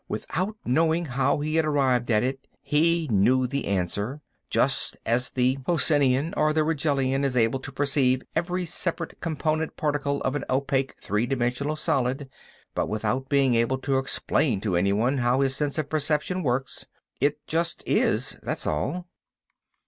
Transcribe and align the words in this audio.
Without 0.07 0.55
knowing 0.65 1.05
how 1.05 1.41
he 1.41 1.57
had 1.57 1.63
arrived 1.65 2.09
at 2.09 2.23
it, 2.23 2.47
he 2.63 3.07
knew 3.11 3.45
the 3.45 3.65
answer; 3.67 4.19
just 4.49 4.97
as 5.05 5.29
the 5.29 5.57
Posenian 5.57 6.33
or 6.35 6.53
the 6.53 6.63
Rigellian 6.63 7.23
is 7.23 7.37
able 7.37 7.59
to 7.59 7.71
perceive 7.71 8.23
every 8.35 8.65
separate 8.65 9.21
component 9.21 9.77
particle 9.77 10.19
of 10.23 10.33
an 10.33 10.43
opaque, 10.49 10.95
three 10.99 11.27
dimensional 11.27 11.75
solid, 11.75 12.27
but 12.73 12.89
without 12.89 13.29
being 13.29 13.53
able 13.53 13.77
to 13.77 13.99
explain 13.99 14.59
to 14.61 14.75
anyone 14.75 15.19
how 15.19 15.41
his 15.41 15.55
sense 15.55 15.77
of 15.77 15.87
perception 15.87 16.41
works. 16.41 16.87
It 17.19 17.37
just 17.45 17.83
is, 17.85 18.37
that's 18.41 18.65
all. 18.65 19.05